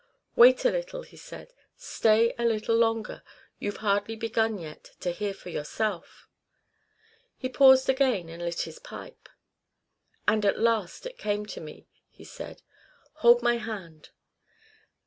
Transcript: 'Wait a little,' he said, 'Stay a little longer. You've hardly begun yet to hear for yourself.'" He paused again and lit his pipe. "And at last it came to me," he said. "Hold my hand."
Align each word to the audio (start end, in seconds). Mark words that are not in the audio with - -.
'Wait 0.35 0.65
a 0.65 0.71
little,' 0.71 1.03
he 1.03 1.15
said, 1.15 1.53
'Stay 1.77 2.33
a 2.39 2.43
little 2.43 2.75
longer. 2.75 3.21
You've 3.59 3.77
hardly 3.85 4.15
begun 4.15 4.57
yet 4.57 4.95
to 5.01 5.11
hear 5.11 5.31
for 5.31 5.49
yourself.'" 5.49 6.27
He 7.37 7.47
paused 7.47 7.87
again 7.87 8.27
and 8.27 8.41
lit 8.41 8.61
his 8.61 8.79
pipe. 8.79 9.29
"And 10.27 10.43
at 10.43 10.57
last 10.57 11.05
it 11.05 11.19
came 11.19 11.45
to 11.45 11.61
me," 11.61 11.87
he 12.09 12.23
said. 12.23 12.63
"Hold 13.17 13.43
my 13.43 13.57
hand." 13.57 14.09